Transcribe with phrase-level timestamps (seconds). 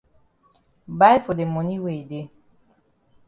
[0.99, 2.25] Buy for de moni wey e dey.